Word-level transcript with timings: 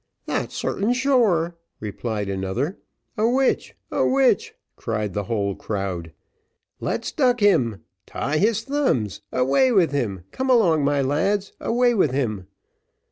"That's 0.25 0.57
sartain 0.57 0.93
sure," 0.93 1.57
replied 1.79 2.27
another. 2.27 2.79
"A 3.19 3.29
witch 3.29 3.75
a 3.91 4.03
witch!" 4.03 4.55
cried 4.75 5.13
the 5.13 5.25
whole 5.25 5.53
crowd. 5.55 6.11
"Let's 6.79 7.11
duck 7.11 7.39
him 7.39 7.83
tie 8.07 8.39
his 8.39 8.63
thumbs 8.63 9.21
away 9.31 9.71
with 9.71 9.91
him 9.91 10.23
come 10.31 10.49
along, 10.49 10.83
my 10.83 11.03
lads, 11.03 11.53
away 11.59 11.93
with 11.93 12.13
him." 12.13 12.47